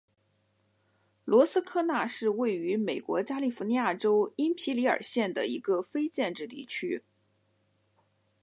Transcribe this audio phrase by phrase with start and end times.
[1.25, 7.03] 罗斯科纳是位于美国加利福尼亚州因皮里尔县的一个非建制地区。